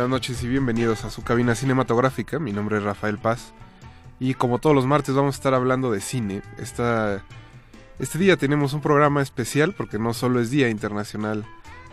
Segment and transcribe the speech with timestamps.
[0.00, 2.38] Buenas noches y bienvenidos a su cabina cinematográfica.
[2.38, 3.52] Mi nombre es Rafael Paz.
[4.18, 6.40] Y como todos los martes vamos a estar hablando de cine.
[6.56, 7.22] Esta,
[7.98, 11.44] este día tenemos un programa especial porque no solo es Día Internacional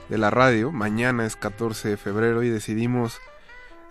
[0.08, 3.20] de la Radio, mañana es 14 de febrero y decidimos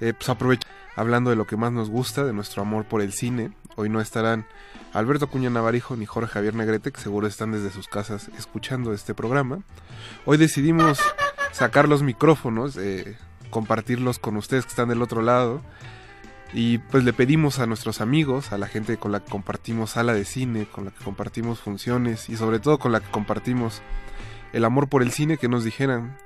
[0.00, 3.12] eh, pues aprovechar hablando de lo que más nos gusta, de nuestro amor por el
[3.12, 3.52] cine.
[3.74, 4.46] Hoy no estarán
[4.94, 9.12] Alberto Cuña Navarijo ni Jorge Javier Negrete, que seguro están desde sus casas escuchando este
[9.12, 9.58] programa.
[10.24, 11.00] Hoy decidimos
[11.52, 12.78] sacar los micrófonos.
[12.78, 13.18] Eh,
[13.50, 15.62] compartirlos con ustedes que están del otro lado.
[16.52, 20.14] Y pues le pedimos a nuestros amigos, a la gente con la que compartimos sala
[20.14, 23.82] de cine, con la que compartimos funciones y sobre todo con la que compartimos
[24.52, 26.16] el amor por el cine, que nos dijeran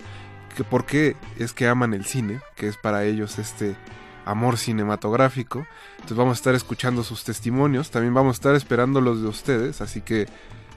[0.56, 3.76] que por qué es que aman el cine, que es para ellos este
[4.24, 5.66] amor cinematográfico.
[5.92, 9.80] Entonces vamos a estar escuchando sus testimonios, también vamos a estar esperando los de ustedes,
[9.80, 10.26] así que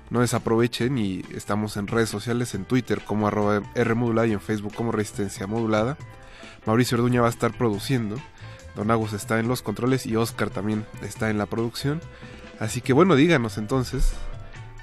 [0.10, 4.74] no desaprovechen y estamos en redes sociales, en Twitter como arroba Rmodulada y en Facebook
[4.74, 5.98] como Resistencia Modulada.
[6.66, 8.18] Mauricio Orduña va a estar produciendo.
[8.76, 12.02] Don Agus está en los controles y Oscar también está en la producción.
[12.60, 14.14] Así que bueno, díganos entonces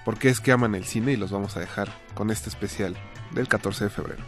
[0.04, 2.96] por qué es que aman el cine y los vamos a dejar con este especial
[3.32, 4.24] del 14 de febrero.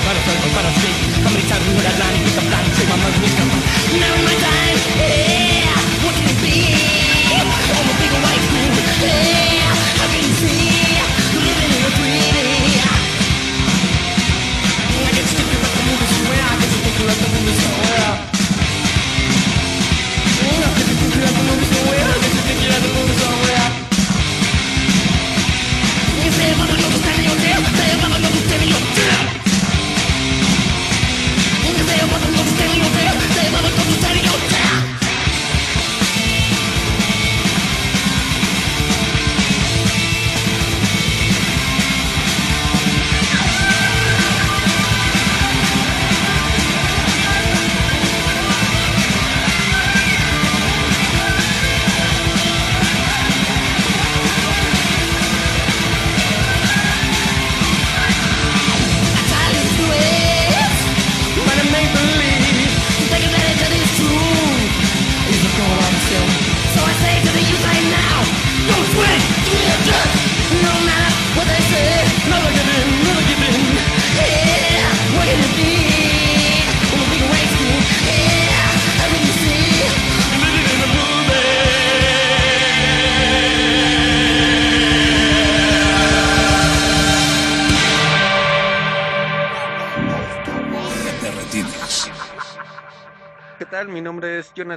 [0.00, 2.16] How many times we heard that line?
[2.24, 3.20] Pick up line, say my mother,
[4.00, 5.39] Now my time, hey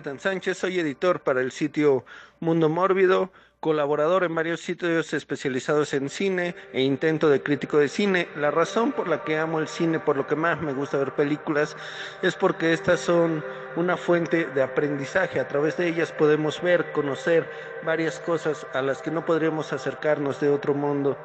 [0.04, 2.04] Jonathan Sánchez, soy editor para el sitio
[2.42, 8.28] Mundo Mórbido, colaborador en varios sitios especializados en cine e intento de crítico de cine.
[8.36, 11.14] La razón por la que amo el cine, por lo que más me gusta ver
[11.14, 11.78] películas,
[12.22, 13.46] es porque estas son
[13.78, 15.40] una fuente de aprendizaje.
[15.40, 17.50] A través de ellas podemos ver, conocer
[17.86, 21.18] varias cosas a las que no podríamos acercarnos de otro mundo.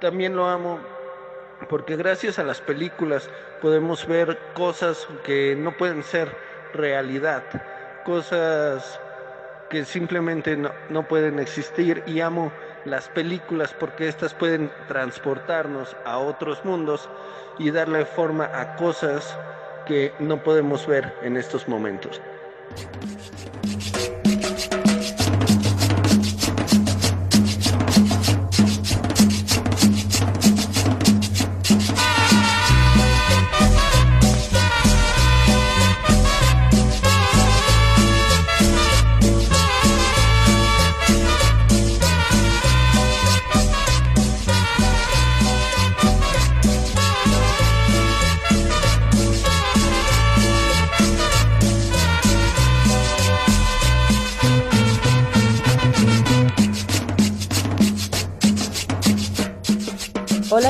[0.00, 0.80] También lo amo
[1.68, 3.28] porque gracias a las películas
[3.60, 6.34] podemos ver cosas que no pueden ser
[6.72, 7.44] realidad
[8.06, 9.00] cosas
[9.68, 12.52] que simplemente no, pueden existir y amo
[12.84, 17.08] las películas porque estas pueden transportarnos a otros mundos
[17.58, 19.36] y darle forma a cosas
[19.86, 22.20] que no podemos ver en estos momentos.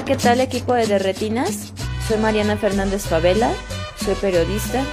[0.07, 1.73] ¿Qué tal equipo de Derretinas?
[2.07, 3.51] Soy Mariana Fernández Favela,
[4.05, 4.85] soy periodista,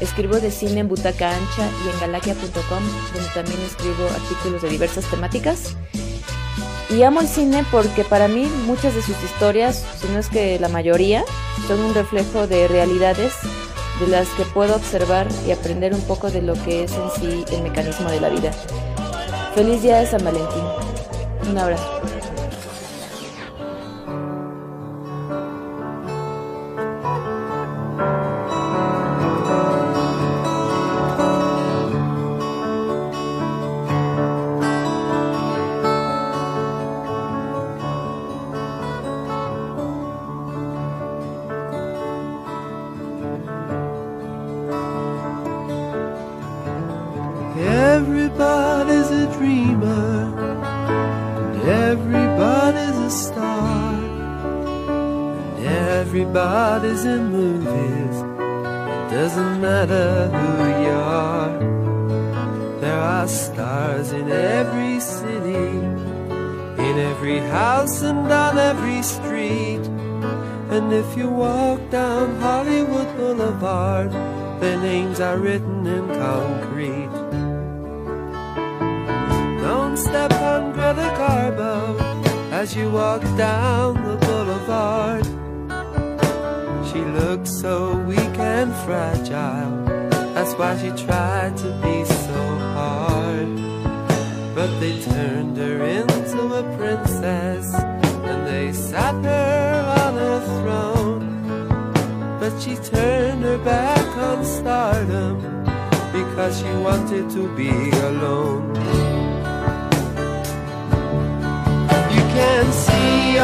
[0.00, 2.82] escribo de cine en Butaca Ancha y en galaquia.com,
[3.14, 5.76] donde también escribo artículos de diversas temáticas.
[6.90, 10.58] Y amo el cine porque para mí muchas de sus historias, si no es que
[10.58, 11.22] la mayoría,
[11.68, 13.32] son un reflejo de realidades
[14.00, 17.44] de las que puedo observar y aprender un poco de lo que es en sí
[17.52, 18.50] el mecanismo de la vida.
[19.54, 20.64] Feliz día de San Valentín.
[21.48, 22.19] Un abrazo.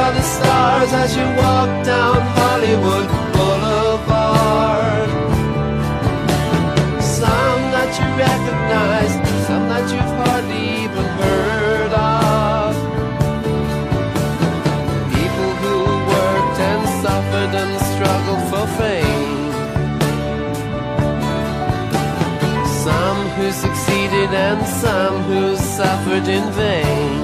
[0.07, 5.09] are the stars as you walk down Hollywood Boulevard.
[7.21, 9.13] Some that you recognize,
[9.47, 11.93] some that you've hardly even heard
[12.23, 12.73] of.
[15.17, 15.77] People who
[16.15, 19.47] worked and suffered and struggled for fame.
[22.85, 27.16] Some who succeeded and some who suffered in vain.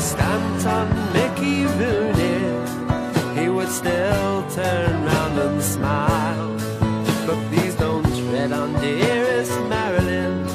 [0.00, 2.40] you stamped on Mickey Rooney,
[3.38, 6.56] he would still turn round and smile.
[7.26, 10.46] But please don't tread on dearest Marilyn,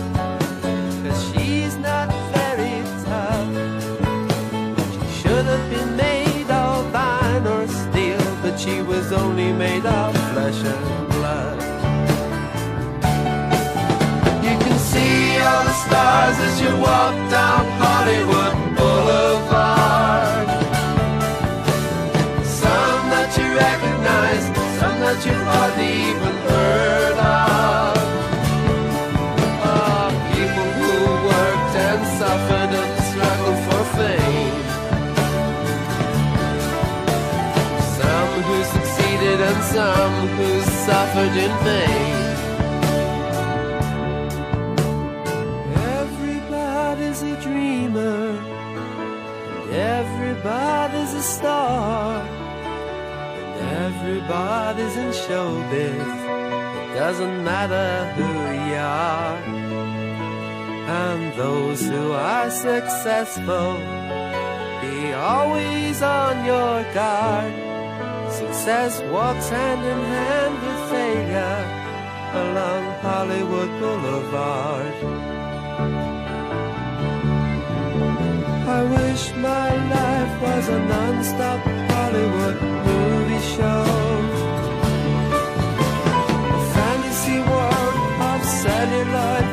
[1.04, 3.52] cause she's not very tough.
[4.94, 10.12] She should have been made of iron or steel, but she was only made of
[10.32, 11.58] flesh and blood.
[14.46, 17.75] You can see all the stars as you walk down
[41.26, 42.16] bird in vain.
[46.02, 48.38] Everybody's a dreamer,
[49.62, 52.22] and everybody's a star,
[53.42, 56.10] and everybody's in showbiz.
[56.84, 58.30] It doesn't matter who
[58.70, 59.38] you are,
[60.88, 63.78] and those who are successful.
[64.82, 67.65] Be always on your guard
[68.66, 71.62] success walks hand in hand with failure
[72.44, 74.96] along Hollywood Boulevard.
[78.78, 83.86] I wish my life was a non-stop Hollywood movie show.
[86.58, 87.98] A fantasy world
[88.32, 89.48] of celluloid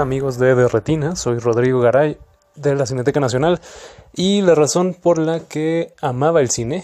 [0.00, 2.18] Amigos de De soy Rodrigo Garay
[2.54, 3.60] de la Cineteca Nacional
[4.12, 6.82] y la razón por la que amaba el cine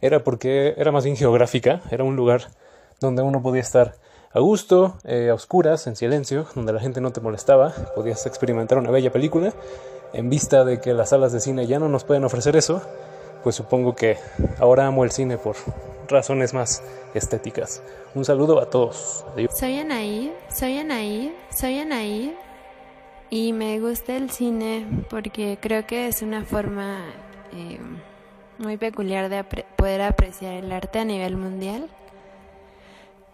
[0.00, 2.48] era porque era más bien geográfica, era un lugar
[3.00, 3.94] donde uno podía estar
[4.32, 8.78] a gusto, eh, a oscuras, en silencio, donde la gente no te molestaba, podías experimentar
[8.78, 9.52] una bella película.
[10.12, 12.82] En vista de que las salas de cine ya no nos pueden ofrecer eso,
[13.42, 14.18] pues supongo que
[14.58, 15.56] ahora amo el cine por
[16.12, 16.82] razones más
[17.14, 17.82] estéticas.
[18.14, 19.24] Un saludo a todos.
[19.32, 19.52] Adiós.
[19.58, 22.36] Soy Anaí, soy Anaí, soy Anaí
[23.30, 27.00] y me gusta el cine porque creo que es una forma
[27.54, 27.80] eh,
[28.58, 31.88] muy peculiar de poder apreciar el arte a nivel mundial.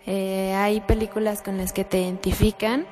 [0.06, 2.86] Eh, hay películas con las que te identifican,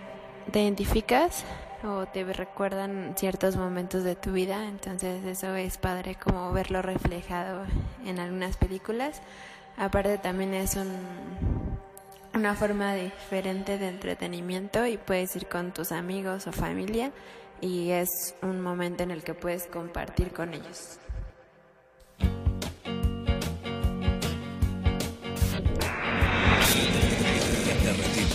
[0.52, 1.44] te identificas
[1.84, 7.64] o te recuerdan ciertos momentos de tu vida, entonces eso es padre como verlo reflejado
[8.04, 9.22] en algunas películas.
[9.78, 10.90] Aparte también es un,
[12.34, 17.12] una forma diferente de entretenimiento y puedes ir con tus amigos o familia
[17.60, 20.98] y es un momento en el que puedes compartir con ellos.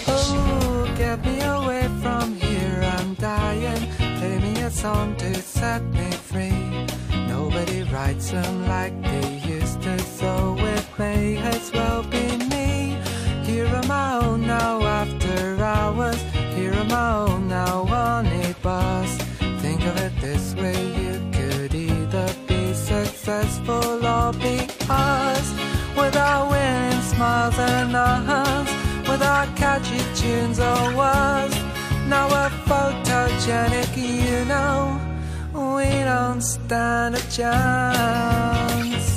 [0.07, 3.87] Oh, get me away from here, I'm dying.
[3.97, 6.87] Play me a song to set me free.
[7.27, 10.60] Nobody writes them like they used to, so
[10.97, 12.97] may as well be me.
[13.43, 16.21] Here am I now after hours.
[16.55, 19.17] Here am I now on a bus.
[19.61, 25.47] Think of it this way, you could either be successful or be us.
[25.95, 28.69] Without winning smiles and us,
[29.09, 31.55] without catchy tunes or words.
[32.07, 34.99] Now we're photogenic, you know,
[35.53, 39.10] we don't stand a chance.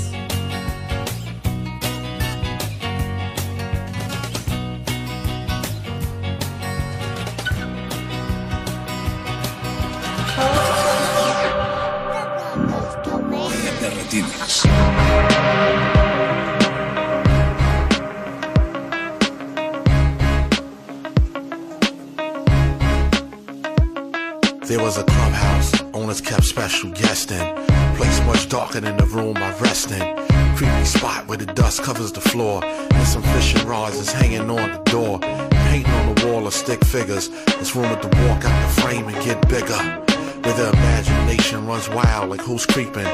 [24.66, 27.66] There was a clubhouse, owners kept special guests in.
[27.94, 30.16] Place much darker than the room I rest in.
[30.56, 32.64] Creepy spot where the dust covers the floor.
[32.64, 35.20] And some fishing rods is hanging on the door.
[35.20, 37.30] Painting on the wall are stick figures.
[37.60, 40.03] It's rumored to walk out the frame and get bigger.
[40.44, 43.08] Where the imagination runs wild like who's creeping.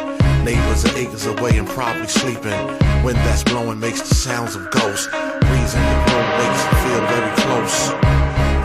[0.45, 2.67] Neighbors are acres away and probably sleeping.
[3.05, 5.07] Wind that's blowing makes the sounds of ghosts.
[5.07, 7.91] In the room makes it feel very close.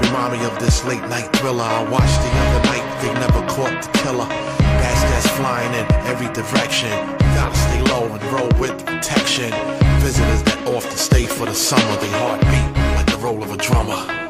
[0.08, 3.02] Remind me of this late night thriller I watched the other night.
[3.04, 4.28] They never caught the killer.
[4.28, 6.90] Bats that's flying in every direction.
[7.38, 9.52] Gotta stay low and roll with protection.
[10.02, 11.96] Visitors that often stay for the summer.
[12.02, 14.25] They heartbeat like the roll of a drummer.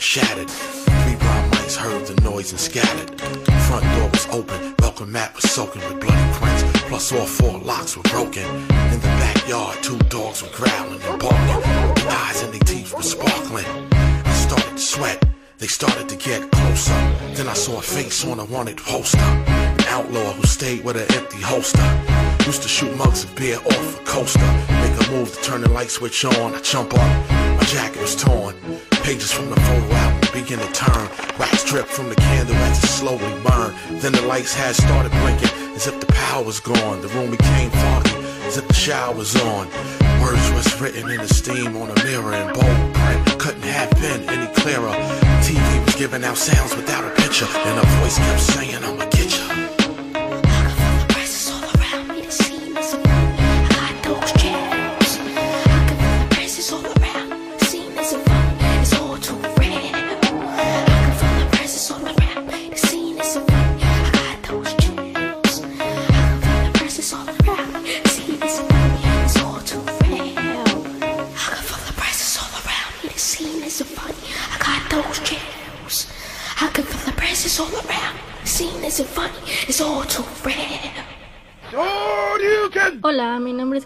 [0.00, 0.48] Shattered.
[0.50, 3.20] Three brown mice heard the noise and scattered.
[3.68, 6.62] Front door was open, welcome mat was soaking with bloody prints.
[6.88, 8.44] Plus all four locks were broken.
[8.92, 11.94] In the backyard, two dogs were growling and barking.
[11.94, 13.66] The eyes and their teeth were sparkling.
[13.92, 15.24] I started to sweat.
[15.58, 16.94] They started to get closer.
[17.34, 19.18] Then I saw a face on a wanted poster.
[19.18, 21.82] An outlaw who stayed with an empty holster.
[22.46, 24.50] Used to shoot mugs of beer off a coaster.
[24.80, 26.54] Make a move to turn the light switch on.
[26.54, 27.30] I jump up.
[27.58, 28.54] My jacket was torn.
[29.08, 31.08] Pages from the photo album begin to turn.
[31.38, 33.74] Wax drip from the candle as it slowly burned.
[34.02, 37.00] Then the lights had started blinking as if the power was gone.
[37.00, 38.10] The room became foggy
[38.44, 39.66] as if the shower was on.
[40.20, 43.40] Words was written in the steam on a mirror in bold print.
[43.40, 44.92] Couldn't have been any clearer.
[45.40, 47.48] TV was giving out sounds without a picture.
[47.48, 49.47] And a voice kept saying, I'ma get.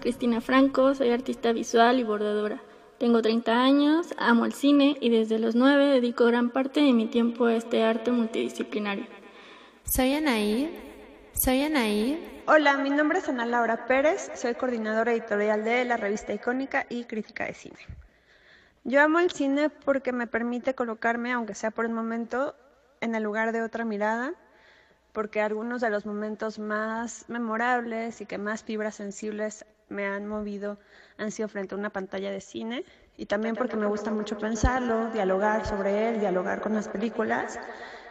[0.02, 2.60] Cristina Franco, soy artista visual y bordadora.
[2.98, 7.06] Tengo 30 años, amo el cine y desde los 9 dedico gran parte de mi
[7.06, 9.06] tiempo a este arte multidisciplinario.
[9.84, 10.76] Soy Anaí.
[11.34, 12.42] Soy Anaí.
[12.48, 17.04] Hola, mi nombre es Ana Laura Pérez, soy coordinadora editorial de la revista Icónica y
[17.04, 17.78] crítica de cine.
[18.82, 22.56] Yo amo el cine porque me permite colocarme, aunque sea por un momento,
[23.00, 24.34] en el lugar de otra mirada,
[25.12, 30.78] porque algunos de los momentos más memorables y que más fibras sensibles me han movido
[31.18, 32.84] han sido frente a una pantalla de cine.
[33.16, 37.58] Y también porque me gusta mucho pensarlo, dialogar sobre él, dialogar con las películas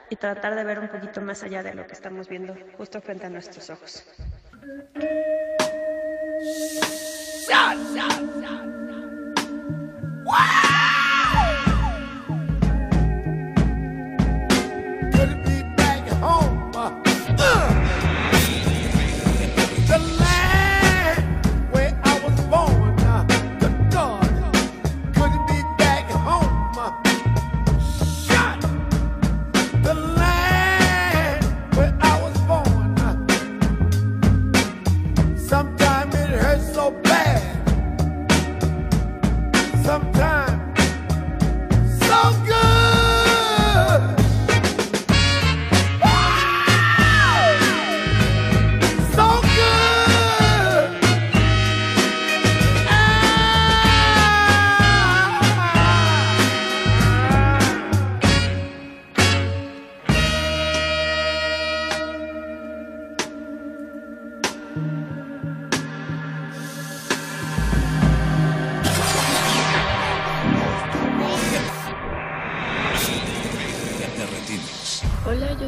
[0.09, 3.25] y tratar de ver un poquito más allá de lo que estamos viendo justo frente
[3.25, 4.05] a nuestros ojos.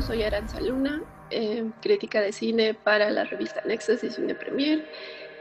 [0.04, 4.89] Soy Aranza Luna, eh, crítica de cine para la revista Nexus y Cine Premier.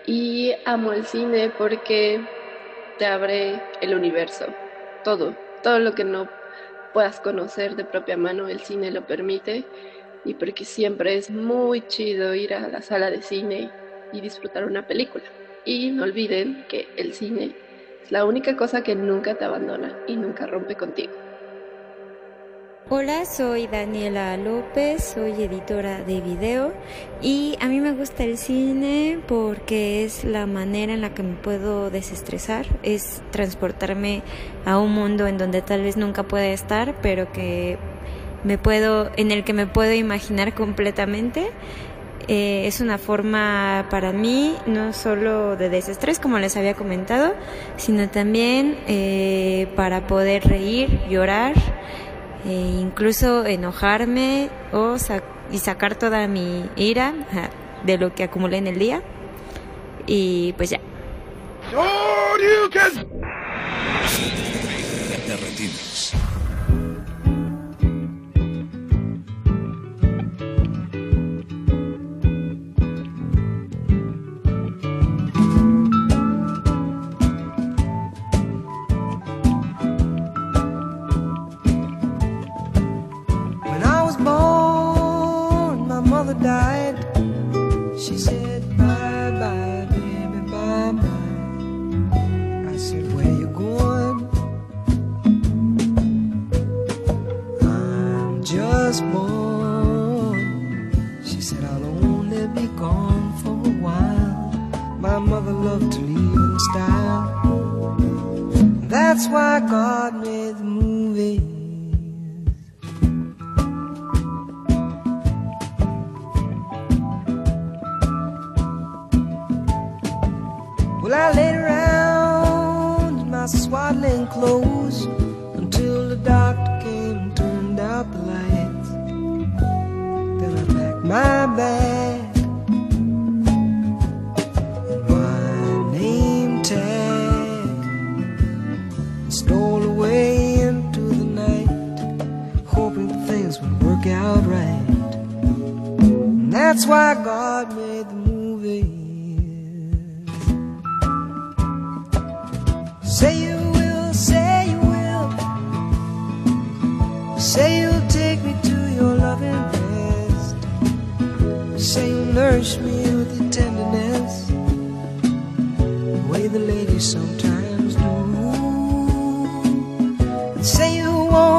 [0.07, 2.21] Y amo el cine porque
[2.99, 4.57] te abre el universo,
[5.05, 6.29] todo, todo lo que no
[6.93, 9.71] puedas conocer de propia mano, el cine lo permite.
[10.25, 13.77] Y porque siempre es muy chido ir a la sala de cine
[14.13, 15.25] y disfrutar una película.
[15.65, 17.57] Y no olviden que el cine
[18.03, 21.32] es la única cosa que nunca te abandona y nunca rompe contigo.
[22.95, 26.75] Hola, soy Daniela López, soy editora de video
[27.23, 31.33] y a mí me gusta el cine porque es la manera en la que me
[31.37, 34.21] puedo desestresar, es transportarme
[34.67, 37.79] a un mundo en donde tal vez nunca pueda estar, pero que
[38.45, 41.47] me puedo, en el que me puedo imaginar completamente.
[42.29, 47.33] Eh, es una forma para mí no solo de desestrés, como les había comentado,
[47.79, 51.55] sino también eh, para poder reír, llorar
[52.45, 57.13] e incluso enojarme o sa- y sacar toda mi ira
[57.85, 59.03] de lo que acumulé en el día.
[60.07, 60.81] Y pues ya.
[65.27, 66.13] De retinas.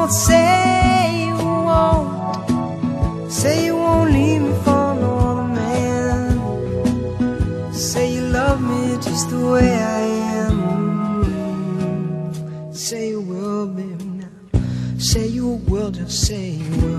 [0.04, 3.32] Won't, say you won't.
[3.32, 6.38] Say you won't leave me for no other man.
[7.72, 10.00] Say you love me just the way I
[10.44, 10.58] am.
[12.74, 14.28] Say you will, baby, now.
[14.98, 16.93] Say you will, just say you will.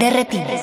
[0.00, 0.62] De retinas.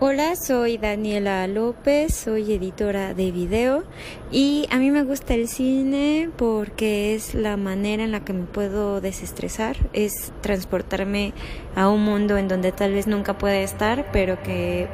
[0.00, 3.84] Hola, soy Daniela López, soy editora de video
[4.32, 8.46] y a mí me gusta el cine porque es la manera en la que me
[8.46, 11.34] puedo desestresar, es transportarme
[11.76, 14.88] a un mundo en donde tal vez nunca pueda estar, pero que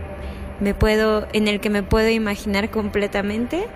[0.61, 3.67] me puedo, en el que me puedo imaginar completamente.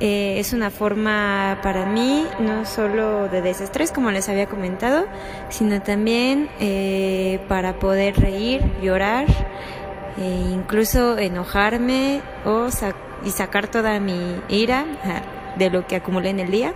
[0.00, 5.06] Eh, es una forma para mí no solo de desestrés, como les había comentado,
[5.48, 9.26] sino también eh, para poder reír, llorar,
[10.16, 16.30] e incluso enojarme o sa- y sacar toda mi ira ah, de lo que acumulé
[16.30, 16.74] en el día.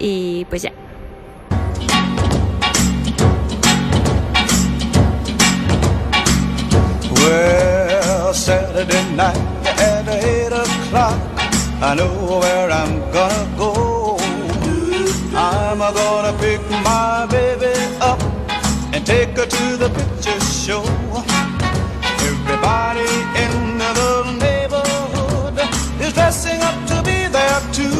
[0.00, 0.72] Y pues ya.
[7.14, 9.36] Well, Saturday night
[9.78, 11.18] at eight o'clock,
[11.80, 14.16] I know where I'm gonna go.
[15.36, 18.20] I'm gonna pick my baby up
[18.92, 20.82] and take her to the picture show.
[22.26, 23.06] Everybody
[23.44, 25.58] in the neighborhood
[26.00, 27.97] is dressing up to be there too.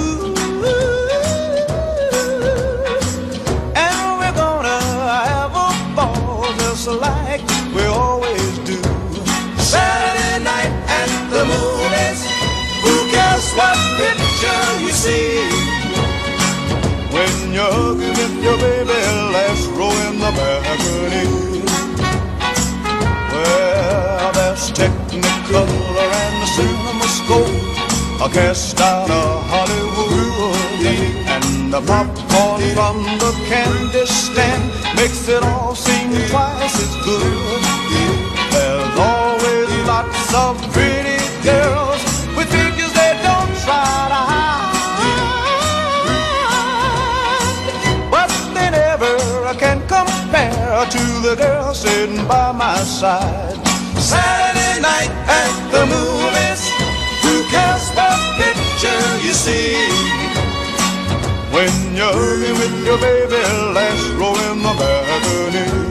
[23.32, 25.68] Well, there's Technicolor
[26.22, 28.24] and the CinemaScope.
[28.24, 30.84] A cast out of Hollywood.
[31.34, 34.64] And the popcorn from the candy stand
[34.96, 37.62] makes it all seem twice as good.
[38.52, 40.77] There's always lots of
[51.88, 53.57] sitting by my side.
[53.98, 56.62] Saturday night at the movies.
[57.24, 59.74] Who cares what picture you see?
[61.55, 63.42] When you're with your baby,
[63.77, 65.88] last row in the balcony.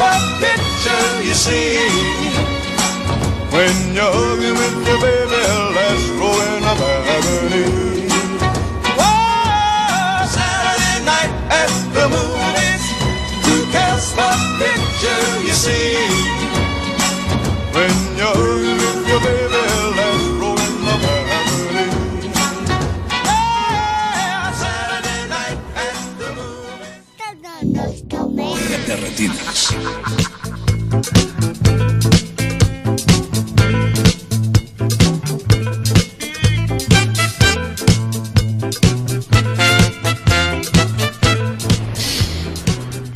[0.00, 1.76] What picture you see?
[3.52, 5.39] When you're hugging with your baby,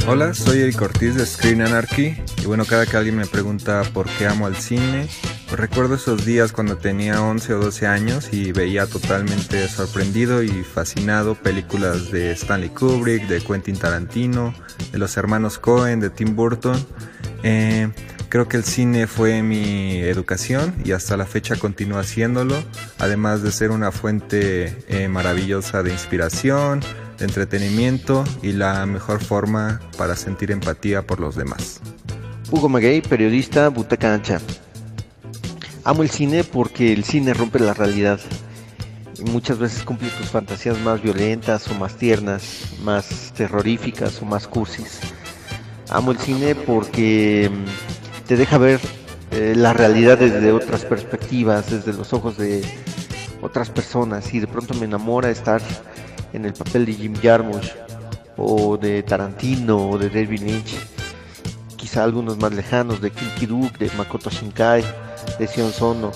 [0.06, 4.06] Hola, soy Eric Ortiz de Screen Anarchy y bueno, cada que alguien me pregunta por
[4.10, 5.08] qué amo al cine,
[5.56, 11.34] recuerdo esos días cuando tenía 11 o 12 años y veía totalmente sorprendido y fascinado
[11.34, 14.54] películas de Stanley Kubrick, de Quentin Tarantino,
[14.90, 16.76] de los hermanos Cohen, de Tim Burton.
[17.42, 17.90] Eh,
[18.30, 22.56] creo que el cine fue mi educación y hasta la fecha continúa haciéndolo,
[22.98, 26.80] además de ser una fuente eh, maravillosa de inspiración,
[27.18, 31.80] de entretenimiento y la mejor forma para sentir empatía por los demás.
[32.50, 34.40] Hugo Maguey, periodista, Butaca Ancha.
[35.84, 38.18] Amo el cine porque el cine rompe la realidad.
[39.18, 44.48] Y muchas veces cumple tus fantasías más violentas o más tiernas, más terroríficas o más
[44.48, 45.00] cursis.
[45.90, 48.80] Amo el cine porque mm, te deja ver
[49.30, 52.64] eh, la realidad desde otras perspectivas, desde los ojos de
[53.42, 55.60] otras personas y de pronto me enamora estar
[56.32, 57.72] en el papel de Jim Jarmusch
[58.38, 60.76] o de Tarantino o de David Lynch,
[61.76, 64.82] quizá algunos más lejanos de Kim Ki-duk, de Makoto Shinkai,
[65.38, 66.12] de Sion Sono.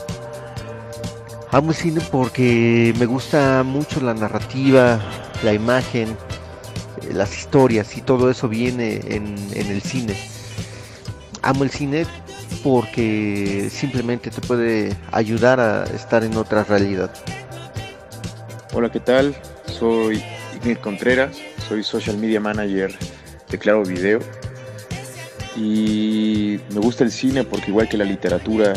[1.50, 5.00] Amo el cine porque me gusta mucho la narrativa,
[5.42, 6.08] la imagen,
[7.02, 10.14] eh, las historias y todo eso viene en, en el cine.
[11.42, 12.06] Amo el cine
[12.62, 17.10] porque simplemente te puede ayudar a estar en otra realidad.
[18.74, 19.34] Hola, ¿qué tal?
[19.66, 20.22] Soy
[20.56, 22.94] Ignir Contreras, soy Social Media Manager
[23.48, 24.20] de Claro Video
[25.58, 28.72] y me gusta el cine porque igual que la literatura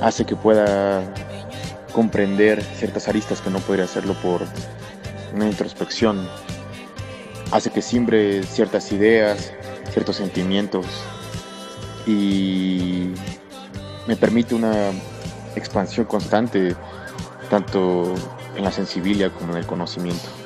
[0.00, 1.02] hace que pueda
[1.92, 4.42] comprender ciertas aristas que no podría hacerlo por
[5.34, 6.26] una introspección,
[7.50, 9.52] hace que siembre ciertas ideas,
[9.90, 10.86] ciertos sentimientos
[12.06, 13.10] y
[14.06, 14.90] me permite una
[15.54, 16.74] expansión constante
[17.50, 18.14] tanto
[18.56, 20.41] en la sensibilidad como en el conocimiento.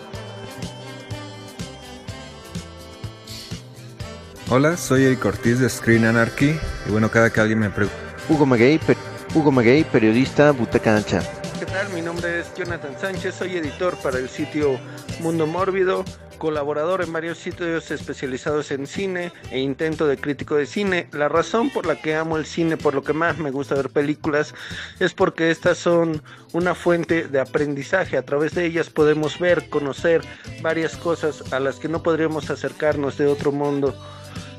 [4.49, 7.97] Hola, soy Eric Ortiz de Screen Anarchy y bueno, cada que alguien me pregunta...
[8.29, 8.97] Hugo Maguey, per-
[9.35, 11.21] Hugo Maguey, periodista, Butaca Ancha.
[11.59, 11.89] ¿Qué tal?
[11.93, 14.79] Mi nombre es Jonathan Sánchez, soy editor para el sitio
[15.21, 16.05] Mundo Mórbido,
[16.37, 21.09] colaborador en varios sitios especializados en cine e intento de crítico de cine.
[21.13, 23.91] La razón por la que amo el cine, por lo que más me gusta ver
[23.91, 24.55] películas,
[25.01, 26.23] es porque estas son
[26.53, 28.17] una fuente de aprendizaje.
[28.17, 30.23] A través de ellas podemos ver, conocer
[30.63, 33.95] varias cosas a las que no podríamos acercarnos de otro mundo.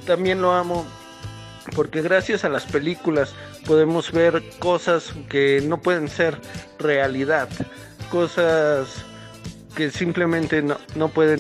[0.06, 0.86] También lo amo
[1.76, 3.34] porque gracias a las películas
[3.66, 6.40] podemos ver cosas que no pueden ser
[6.80, 7.50] realidad,
[8.10, 9.04] cosas
[9.76, 11.40] que simplemente no, no pueden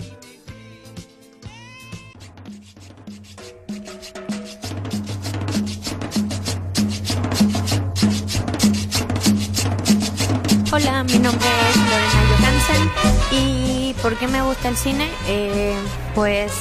[10.78, 12.92] Hola, mi nombre es Lorena Johansen
[13.32, 15.10] y ¿por qué me gusta el cine?
[15.28, 15.74] Eh,
[16.14, 16.52] pues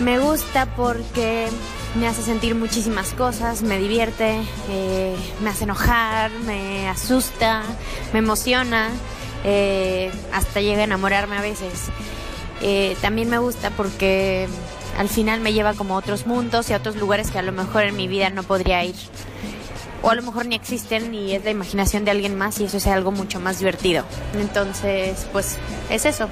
[0.00, 1.48] me gusta porque
[2.00, 7.64] me hace sentir muchísimas cosas, me divierte, eh, me hace enojar, me asusta,
[8.14, 8.88] me emociona,
[9.44, 11.90] eh, hasta llega a enamorarme a veces.
[12.62, 14.48] Eh, también me gusta porque
[14.96, 17.52] al final me lleva como a otros mundos y a otros lugares que a lo
[17.52, 18.96] mejor en mi vida no podría ir.
[20.02, 22.76] O a lo mejor ni existen y es la imaginación de alguien más y eso
[22.76, 24.04] es algo mucho más divertido.
[24.38, 25.58] Entonces, pues
[25.90, 26.28] es eso.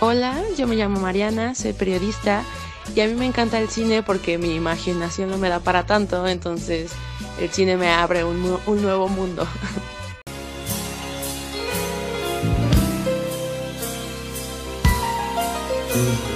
[0.00, 2.42] Hola, yo me llamo Mariana, soy periodista
[2.94, 6.26] y a mí me encanta el cine porque mi imaginación no me da para tanto,
[6.26, 6.92] entonces
[7.38, 9.46] el cine me abre un, un nuevo mundo.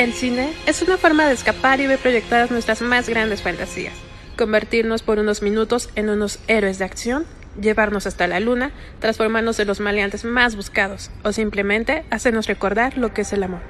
[0.00, 3.92] El cine es una forma de escapar y ver proyectadas nuestras más grandes fantasías,
[4.34, 7.26] convertirnos por unos minutos en unos héroes de acción,
[7.60, 13.12] llevarnos hasta la luna, transformarnos en los maleantes más buscados o simplemente hacernos recordar lo
[13.12, 13.60] que es el amor.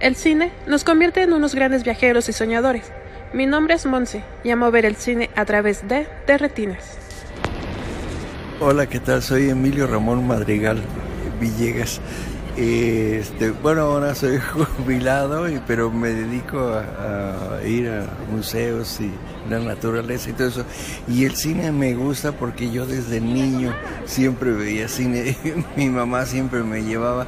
[0.00, 2.92] El cine nos convierte en unos grandes viajeros y soñadores.
[3.32, 6.98] Mi nombre es Monse y amo ver el cine a través de, de retinas.
[8.60, 9.22] Hola, ¿qué tal?
[9.22, 10.82] Soy Emilio Ramón Madrigal
[11.40, 12.02] Villegas
[12.62, 14.38] Este, bueno, ahora soy
[14.76, 19.10] jubilado, y, pero me dedico a, ir a museos y
[19.48, 20.64] la naturaleza y todo eso.
[21.08, 25.38] Y el cine me gusta porque yo desde niño siempre veía cine.
[25.76, 27.26] Mi mamá siempre me llevaba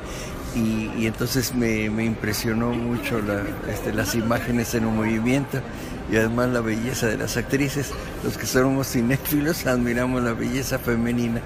[0.54, 3.42] y, y entonces me, me impresionó mucho la,
[3.72, 5.62] este, las imágenes en un movimiento
[6.10, 7.90] y además la belleza de las actrices.
[8.22, 11.40] Los que somos cinéfilos admiramos la belleza femenina.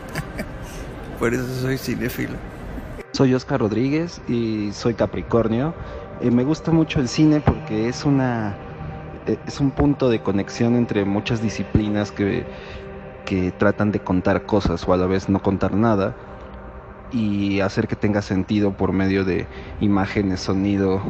[1.20, 2.55] Por eso soy cinéfilo.
[3.16, 5.72] Soy Oscar Rodríguez y soy Capricornio.
[6.20, 8.54] Eh, me gusta mucho el cine porque es una
[9.26, 12.44] eh, es un punto de conexión entre muchas disciplinas que,
[13.24, 16.14] que tratan de contar cosas o a la vez no contar nada
[17.10, 19.46] y hacer que tenga sentido por medio de
[19.80, 21.00] imágenes, sonido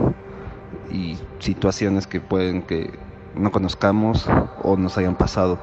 [0.93, 3.01] y situaciones que pueden que
[3.35, 4.29] no conozcamos
[4.63, 5.59] o nos hayan pasado.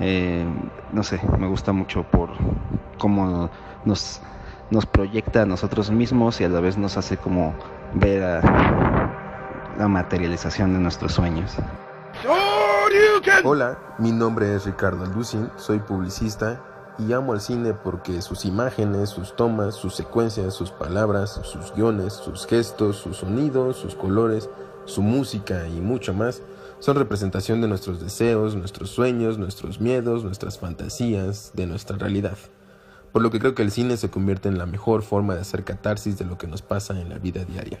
[0.00, 0.46] Eh,
[0.94, 2.30] no sé, me gusta mucho por
[2.96, 3.50] cómo
[3.84, 4.22] nos,
[4.74, 7.54] nos proyecta a nosotros mismos y a la vez nos hace como
[7.94, 11.52] ver a la materialización de nuestros sueños.
[13.44, 16.60] Hola, mi nombre es Ricardo Alducin, soy publicista
[16.98, 22.12] y amo el cine porque sus imágenes, sus tomas, sus secuencias, sus palabras, sus guiones,
[22.12, 24.50] sus gestos, sus sonidos, sus colores,
[24.86, 26.42] su música y mucho más
[26.80, 32.36] son representación de nuestros deseos, nuestros sueños, nuestros miedos, nuestras fantasías, de nuestra realidad.
[33.14, 35.62] Por lo que creo que el cine se convierte en la mejor forma de hacer
[35.62, 37.78] catarsis de lo que nos pasa en la vida diaria.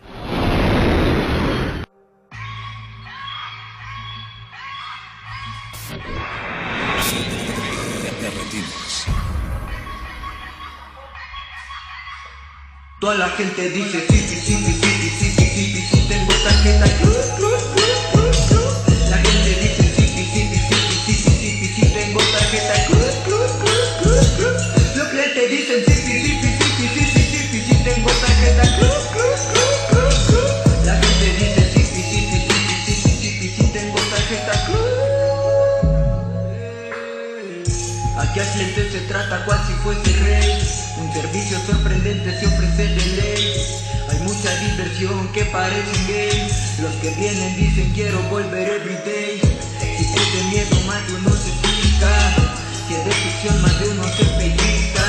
[13.00, 17.83] Toda la gente dice sí, tengo tarjeta cruz, cruz, cruz,
[38.94, 40.62] se trata cual si fuese rey.
[40.98, 43.52] Un servicio sorprendente se ofrece de ley.
[44.08, 46.48] Hay mucha diversión que parece un game.
[46.78, 49.40] Los que vienen dicen quiero volver everyday.
[49.80, 52.14] Si es de miedo más de uno se pica.
[52.86, 55.06] Si es de ficción más de uno se pellizca.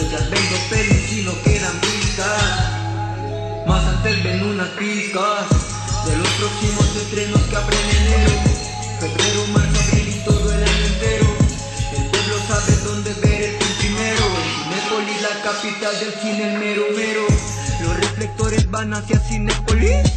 [0.00, 3.64] Ellas ven pelis y no quedan pistas.
[3.66, 5.48] Más antes ven unas pistas
[6.04, 8.32] de los próximos estrenos que abren enero.
[9.00, 10.03] Febrero, marzo, abril
[16.00, 17.22] del cine, el mero mero.
[17.82, 20.12] Los reflectores van hacia Cinépolis.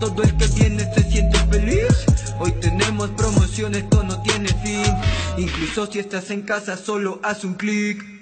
[0.00, 2.06] Todo el que viene se siente feliz.
[2.38, 4.94] Hoy tenemos promoción, esto no tiene fin.
[5.38, 8.13] Incluso si estás en casa, solo haz un clic.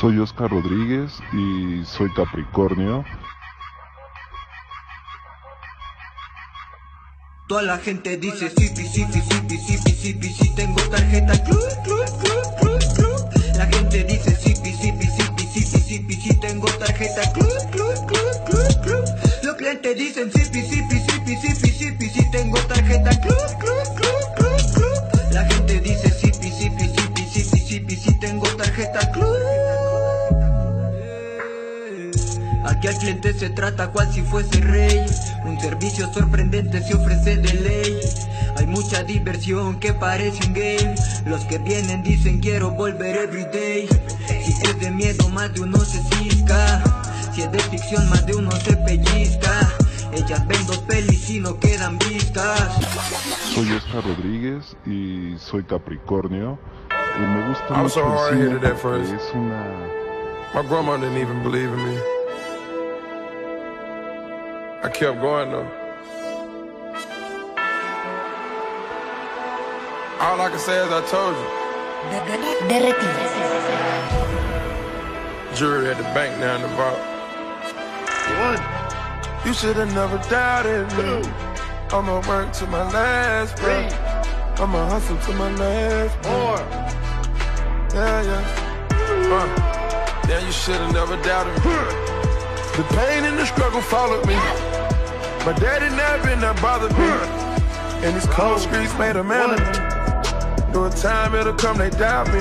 [0.00, 3.04] Soy Oscar Rodríguez y soy Capricornio.
[7.46, 12.78] Toda la gente dice sipi, sipi, sipi, sipi, sipi, si tengo tarjeta clu, clu, clu,
[12.94, 13.10] clu,
[13.58, 19.04] La gente dice sipi, sipi, sipi, sipi, sipi, si tengo tarjeta clu, clu, clu, clu,
[19.42, 25.32] Los clientes dicen sipi, sipi, sipi, sipi, sipi, si tengo tarjeta clu, clu, clu, clu,
[25.32, 29.59] La gente dice sipi, sipi, sipi, sipi, sipi, si tengo tarjeta clu.
[32.70, 35.04] Aquí al cliente se trata cual si fuese rey.
[35.44, 38.00] Un servicio sorprendente se ofrece de ley.
[38.56, 40.94] Hay mucha diversión que parece un game.
[41.26, 43.88] Los que vienen dicen quiero volver everyday.
[44.26, 46.82] Si es de miedo, más de uno se cisca.
[47.34, 49.68] Si es de ficción, más de uno se pellizca.
[50.12, 52.72] Ellas ven dos pelis y no quedan vistas.
[53.54, 56.58] Soy Oscar Rodríguez y soy Capricornio.
[57.16, 59.12] Y me gusta I'm mucho so el hard cine headed at first.
[59.12, 59.64] es una
[60.54, 62.19] My grandma didn't even believe in me.
[64.82, 65.68] I kept going though.
[70.20, 71.44] All I can say is I told you.
[75.54, 76.98] Jury at the bank now in the vault.
[78.40, 78.60] What?
[79.44, 81.30] You should have never doubted me.
[81.92, 83.92] I'ma work to my last breath.
[84.58, 86.56] I'ma hustle to my last More.
[87.92, 88.44] Yeah, yeah.
[89.30, 92.19] Uh, yeah, you should have never doubted me.
[92.80, 94.32] The pain and the struggle followed me.
[95.44, 97.12] My daddy never been that bothered me.
[98.00, 100.72] And these cold streets made a man of me.
[100.72, 102.40] Knew a time it'll come, they doubt me.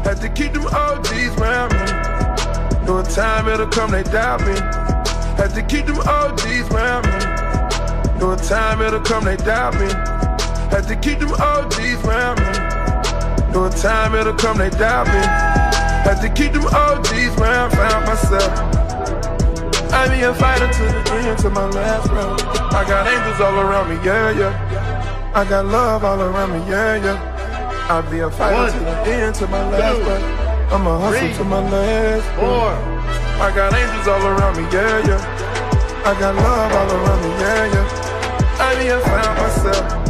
[0.00, 1.84] Had to keep them OGs around me.
[2.88, 4.56] Knew a time it'll come, they doubt me.
[5.36, 7.20] Had to keep them OGs around me.
[8.16, 9.92] Know in time it'll come, they doubt me.
[10.72, 13.52] Had to keep them OGs around me.
[13.52, 15.20] Know in time it'll come, they doubt me.
[16.08, 18.69] Had to keep them OGs around, found myself.
[19.92, 22.46] I be a fighter to the end, to my last breath.
[22.72, 25.32] I got angels all around me, yeah, yeah.
[25.34, 27.86] I got love all around me, yeah, yeah.
[27.90, 30.72] I be a fighter One, to the end, to my last two, breath.
[30.72, 32.70] I'm a hustle three, to my last four.
[33.42, 36.06] I got angels all around me, yeah, yeah.
[36.06, 38.00] I got love all around me, yeah, yeah.
[38.62, 38.98] I be a
[39.42, 40.00] myself.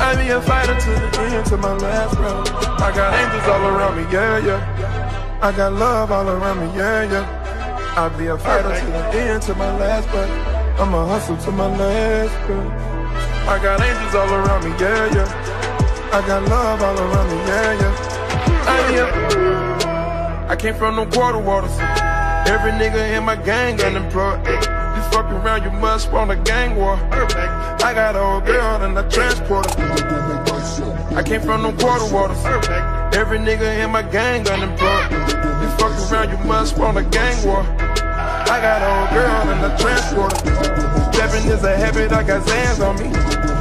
[0.00, 2.80] I be a fighter to the end, to my last breath.
[2.80, 5.40] I got angels all around me, yeah, yeah.
[5.42, 7.44] I got love all around me, yeah, yeah.
[7.96, 10.80] I be a fighter to the end, to my last breath.
[10.80, 13.48] I'ma hustle to my last breath.
[13.48, 16.10] I got angels all around me, yeah, yeah.
[16.12, 18.14] I got love all around me, yeah, yeah.
[18.66, 20.46] I, yeah.
[20.50, 21.70] I came from no quarter waters.
[22.50, 24.44] Every nigga in my gang unemployed.
[24.44, 24.54] Eh.
[24.96, 26.96] You fuck around, you must want a gang war.
[26.96, 31.16] I got a old girl and I transport her.
[31.16, 32.44] I came from no quarter waters.
[33.14, 35.12] Every nigga in my gang unemployed.
[35.12, 35.62] Eh.
[35.62, 37.83] You fuck around, you must want a gang war.
[38.46, 40.36] I got old girl in the transporter.
[41.12, 43.08] Stepping is a habit, I got Zans on me.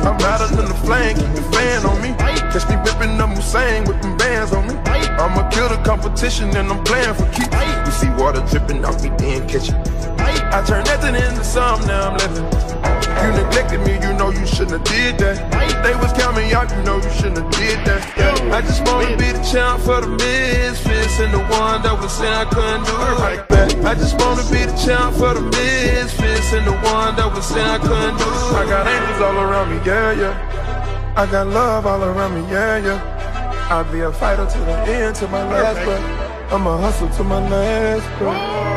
[0.04, 2.14] I'm hotter than the flame, keep the fan on me.
[2.52, 4.74] Catch me whipping up Hussein with them bands on me.
[4.84, 7.56] I'ma kill the competition and I'm playing for keeps.
[7.86, 9.76] You see water dripping off me, then catch it.
[10.20, 13.03] I turn nothing into something, now I'm living.
[13.22, 15.38] You neglected me, you know you shouldn't have did that.
[15.84, 18.02] They was counting out, you know you shouldn't have did that.
[18.18, 18.56] Yeah.
[18.56, 22.34] I just wanna be the champ for the misfits and the one that was saying
[22.34, 23.76] I couldn't do it like that.
[23.86, 27.68] I just wanna be the champ for the misfits and the one that was saying
[27.68, 28.62] I couldn't do it.
[28.62, 31.14] I got angels all around me, yeah, yeah.
[31.16, 33.70] I got love all around me, yeah, yeah.
[33.70, 36.54] I'll be a fighter to the end, to my last breath.
[36.54, 38.74] I'm a hustle to my last breath.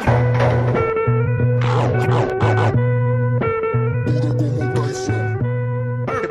[0.00, 0.29] ¿Qué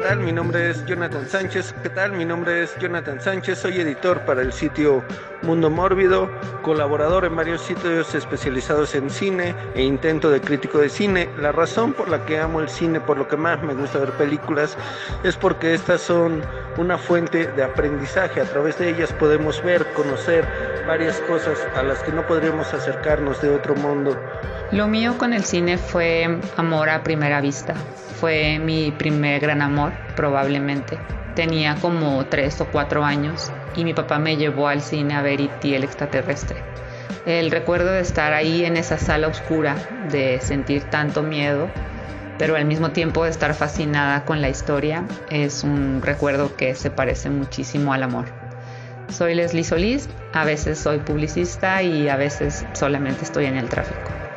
[0.09, 0.19] tal?
[0.21, 1.75] Mi nombre es Jonathan Sánchez.
[1.83, 2.13] ¿Qué tal?
[2.13, 3.59] Mi nombre es Jonathan Sánchez.
[3.59, 5.03] Soy editor para el sitio
[5.43, 6.31] Mundo Mórbido,
[6.63, 11.29] colaborador en varios sitios especializados en cine e intento de crítico de cine.
[11.37, 14.11] La razón por la que amo el cine, por lo que más me gusta ver
[14.13, 14.75] películas,
[15.23, 16.41] es porque estas son
[16.77, 18.41] una fuente de aprendizaje.
[18.41, 20.43] A través de ellas podemos ver, conocer
[20.87, 24.19] varias cosas a las que no podríamos acercarnos de otro mundo.
[24.71, 27.73] Lo mío con el cine fue amor a primera vista.
[28.19, 30.99] Fue mi primer gran amor, probablemente.
[31.35, 35.41] Tenía como tres o cuatro años y mi papá me llevó al cine a ver
[35.41, 35.75] E.T.
[35.75, 36.61] el extraterrestre.
[37.25, 39.75] El recuerdo de estar ahí en esa sala oscura,
[40.07, 41.71] de sentir tanto miedo,
[42.37, 46.91] pero al mismo tiempo de estar fascinada con la historia, es un recuerdo que se
[46.91, 48.25] parece muchísimo al amor.
[49.09, 54.28] Soy Leslie Solís, a veces soy publicista y a veces solamente estoy en el tráfico.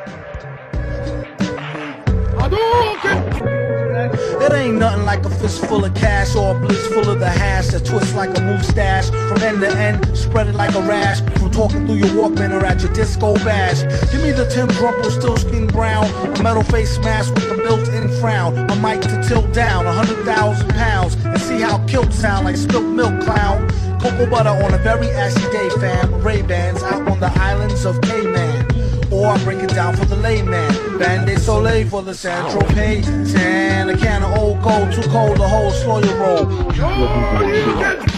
[4.43, 7.29] It ain't nothing like a fist full of cash or a bliss full of the
[7.29, 11.21] hash that twists like a moustache from end to end, spread it like a rash
[11.39, 13.83] from talking through your Walkman or at your disco bash.
[14.11, 18.09] Give me the Tim Rumple, still skin brown, a metal face mask with a built-in
[18.19, 22.45] frown, a mic to tilt down a hundred thousand pounds, and see how kilts sound
[22.45, 23.69] like spilt milk clown.
[24.01, 26.21] Cocoa butter on a very ashy day, fam.
[26.21, 28.72] Ray Bans out on the islands of Cayman.
[29.23, 30.99] Or I break it down for the layman.
[30.99, 33.05] Band-Aid Soleil for the San Tropez.
[33.31, 38.12] Tan, a can of old gold, too cold to hold, slow your roll.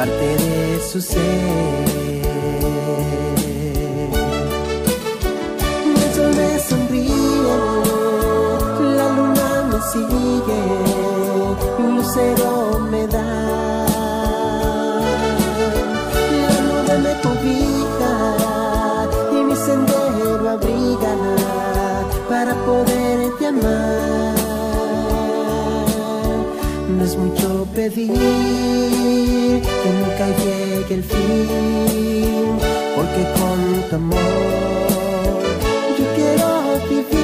[0.00, 1.20] Parte de su ser.
[6.02, 7.56] El sol me sonríe,
[8.96, 10.62] la luna me sigue,
[11.84, 12.50] un lucero
[12.90, 13.30] me da.
[16.44, 18.14] La nube me cobija
[19.32, 21.14] y mi sendero abriga
[22.30, 24.34] para poderte amar.
[26.88, 32.58] No es mucho pedir que nunca llegue el fin,
[32.96, 33.58] porque con
[33.88, 35.42] tu amor
[35.98, 36.48] yo quiero
[36.88, 37.20] vivir.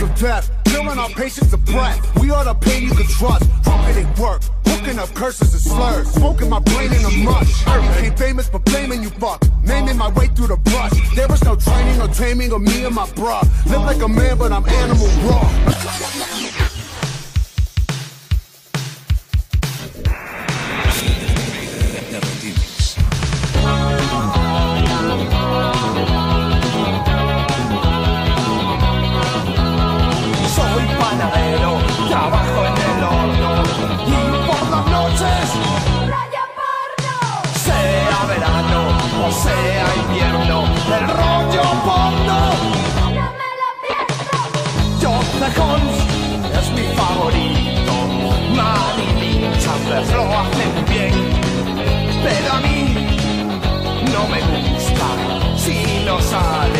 [0.00, 0.47] Of death,
[0.88, 1.98] killing our patience of breath.
[2.20, 3.48] We are the pain you can trust.
[3.64, 6.08] Crooked it work, hooking up curses and slurs.
[6.12, 7.66] Smoking my brain in a mush.
[7.66, 9.44] I became famous for blaming you fuck.
[9.62, 10.92] Naming my way through the brush.
[11.14, 13.42] There was no training or taming of me and my bruh.
[13.66, 16.47] Live like a man, but I'm animal raw.
[31.08, 31.72] Panadero,
[32.08, 33.52] trabajo en el horno
[34.06, 35.46] y por las noches
[37.64, 38.80] sea verano
[39.26, 40.56] o sea invierno,
[40.96, 42.38] el rollo porno.
[45.02, 45.98] Joseph Holmes
[46.58, 47.92] es mi favorito,
[48.58, 51.16] Marilyn Chambers lo hacen bien,
[52.22, 52.78] pero a mí
[54.12, 55.08] no me gusta
[55.56, 56.77] si no sale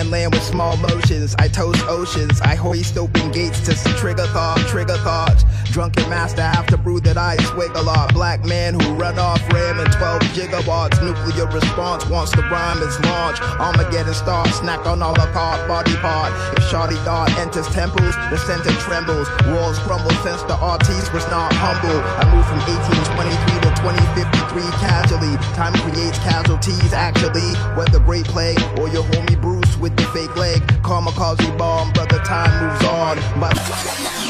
[0.00, 1.34] Span land with small motions.
[1.38, 2.40] I toast oceans.
[2.40, 5.44] I hoist open gates to trigger thought, trigger thoughts.
[5.72, 8.14] Drunken master after brew that I a lot.
[8.14, 11.02] Black man who run off RAM and 12 gigawatts.
[11.04, 13.40] Nuclear response wants the rhyme is launch.
[13.60, 16.32] Armageddon star snack on all the card body part.
[16.56, 19.28] If Shawty Dart enters temples, the center trembles.
[19.52, 22.00] Walls crumble since the artiste was not humble.
[22.16, 25.36] I moved from 1823 to 2053 casually.
[25.52, 27.52] Time creates casualties actually.
[27.76, 30.62] Whether great play or your homie Bruce with the fake leg.
[30.82, 33.16] Karma calls me bomb, brother, time moves on.
[33.40, 34.29] But